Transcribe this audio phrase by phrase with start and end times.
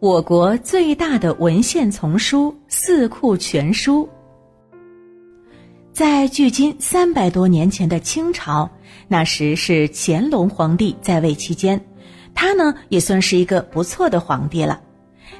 [0.00, 4.08] 我国最大的文献丛书《四库全书》，
[5.92, 8.70] 在距今三百多年前的清朝，
[9.08, 11.84] 那时是乾隆皇帝在位期间，
[12.32, 14.80] 他呢也算是一个不错的皇帝了。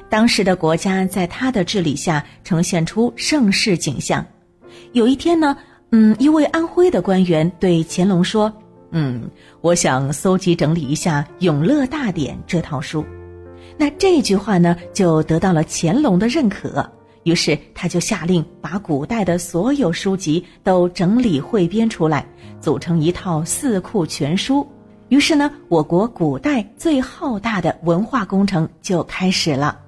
[0.09, 4.25] 当时的国家在他的治理下呈现出盛世景象。
[4.91, 5.55] 有一天呢，
[5.91, 8.51] 嗯，一位安徽的官员对乾隆说
[8.91, 9.23] ：“嗯，
[9.61, 13.05] 我想搜集整理一下《永乐大典》这套书。”
[13.79, 16.85] 那这句话呢，就得到了乾隆的认可。
[17.23, 22.25] 于是他就下令把古代的所有书籍都整理汇编出来，
[22.59, 24.67] 组成一套四库全书。
[25.07, 29.79] 于是呢，我国古代最浩大的文化工程就开始了。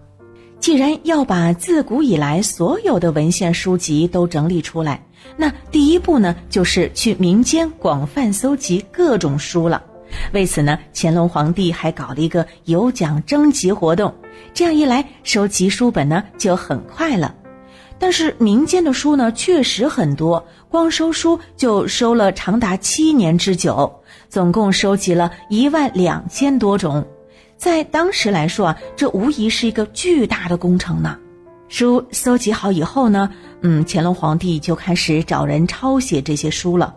[0.60, 5.04] 既然要把自古以来所有的文献书籍都整理出来，
[5.36, 9.84] 那第一步呢，就是去民间广泛搜集各种书了。
[10.34, 14.14] 为此呢，乾隆皇帝还搞了一个有奖征集活动，
[14.54, 17.36] 这样一来，收集书本呢就很快了。
[18.00, 23.94] 但是民间的书呢确实很多，光收书就收了长达七年之久，
[24.28, 27.06] 总共收集了一万两千多种，
[27.58, 31.18] 在当时来说啊，这无疑是一个巨大的工程呢。
[31.68, 33.30] 书搜集好以后呢，
[33.62, 36.96] 嗯，乾隆皇帝就开始找人抄写这些书了。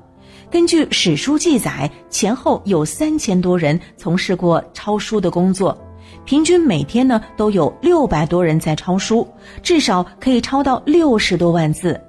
[0.50, 5.76] 根据史书记载，前后有三千多人从事过抄书的工作，
[6.24, 9.26] 平均每天呢都有六百多人在抄书，
[9.62, 12.00] 至少可以抄到六十多万字。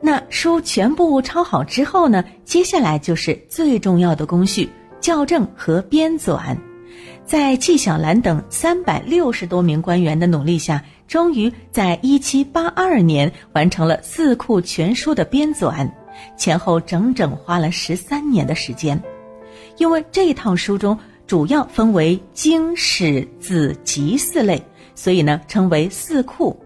[0.00, 4.68] 那书全部抄好之后呢，接下来就是最重要的工序——
[5.00, 6.54] 校正和编纂。
[7.24, 15.90] 在纪晓岚等三百六十多名官员的努力下，终于在一七八二年完成了《四库全书》的编纂。
[16.36, 19.00] 前后整整花了十三年的时间，
[19.78, 24.62] 因为这套书中主要分为经史子集四类，
[24.94, 26.56] 所以呢称为四库。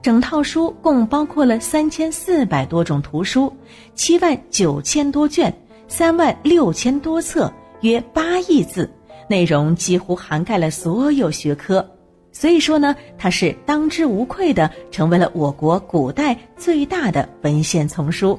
[0.00, 3.52] 整套书共包括了三千四百多种图书，
[3.94, 5.52] 七万九千多卷，
[5.88, 8.88] 三万六千多册，约八亿字，
[9.28, 11.84] 内容几乎涵盖了所有学科。
[12.30, 18.38] 所以说呢，它是当之无愧的成为了我国古代最大的文献丛书。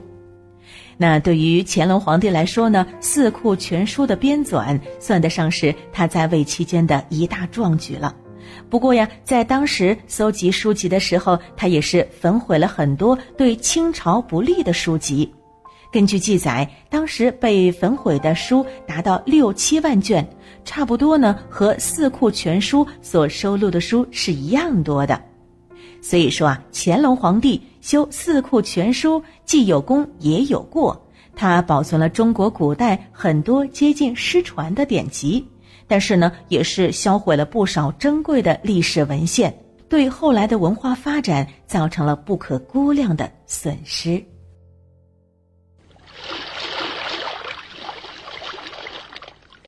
[1.01, 8.13] 那对于乾隆皇帝来说呢，《四库全书》的编纂算得上是他在位期间的一大壮举了。
[8.69, 15.33] 不过呀，在当时搜集书籍的时候，他也是焚毁了很多对清朝不利的书籍。
[15.89, 20.27] 根据记载，当时被焚毁的书达到六七万卷，
[20.65, 25.28] 差不多呢和《四库全书》所收录的书是一样多的。
[26.01, 30.99] 所以说啊，乾隆皇帝修《四库全书》既有功也有过，
[31.35, 35.45] 他保存了中国古代很多接近失传的典籍，
[35.87, 39.53] 但是呢，也是销毁了不少珍贵的历史文献，
[39.87, 44.23] 对后来的文化发展造成了不可估量的损失。